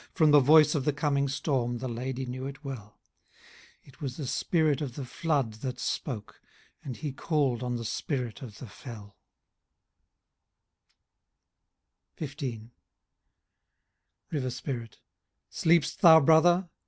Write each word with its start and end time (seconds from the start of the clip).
From 0.15 0.31
the 0.31 0.39
voice 0.39 0.73
of 0.73 0.83
the 0.83 0.93
coming 0.93 1.27
storm. 1.27 1.77
The 1.77 1.87
Ladye 1.87 2.25
knew 2.25 2.47
it 2.47 2.65
well! 2.65 2.97
It 3.83 4.01
was 4.01 4.17
the 4.17 4.25
Spirit 4.25 4.81
of 4.81 4.95
the 4.95 5.05
Flood 5.05 5.53
that 5.61 5.75
spoke^ 5.75 6.37
And 6.83 6.97
he 6.97 7.11
call'd 7.13 7.61
on 7.61 7.75
the 7.75 7.85
Spirit 7.85 8.41
of 8.41 8.57
the 8.57 8.65
FelL 8.65 9.13
XV. 12.19 12.35
RIVBR 14.31 14.49
SPIRIT." 14.51 14.97
Sleep'st 15.51 15.99
thou, 15.99 16.19
brother 16.19 16.67